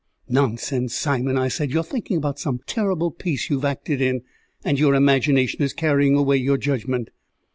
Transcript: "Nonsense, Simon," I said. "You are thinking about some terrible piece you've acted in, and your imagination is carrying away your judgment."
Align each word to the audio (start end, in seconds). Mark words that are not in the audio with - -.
"Nonsense, 0.27 0.95
Simon," 0.95 1.37
I 1.37 1.47
said. 1.47 1.69
"You 1.69 1.81
are 1.81 1.83
thinking 1.83 2.17
about 2.17 2.39
some 2.39 2.61
terrible 2.65 3.11
piece 3.11 3.51
you've 3.51 3.63
acted 3.63 4.01
in, 4.01 4.23
and 4.63 4.79
your 4.79 4.95
imagination 4.95 5.61
is 5.61 5.73
carrying 5.73 6.15
away 6.15 6.37
your 6.37 6.57
judgment." 6.57 7.11